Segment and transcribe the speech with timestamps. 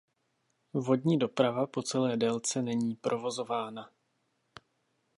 [0.73, 3.89] Vodní doprava po celé délce není provozována.